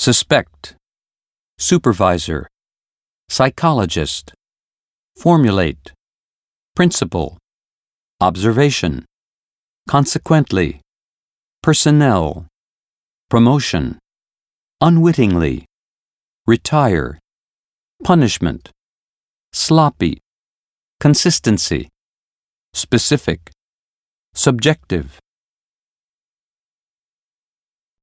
[0.00, 0.76] suspect,
[1.58, 2.48] supervisor,
[3.28, 4.32] psychologist,
[5.14, 5.92] formulate,
[6.74, 7.36] principal,
[8.18, 9.04] observation,
[9.86, 10.80] consequently,
[11.62, 12.46] personnel,
[13.28, 13.98] promotion,
[14.80, 15.66] unwittingly,
[16.46, 17.18] retire,
[18.02, 18.70] punishment,
[19.52, 20.18] sloppy,
[20.98, 21.90] consistency,
[22.72, 23.50] specific,
[24.32, 25.20] subjective,